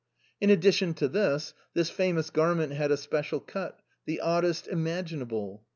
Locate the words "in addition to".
0.39-1.07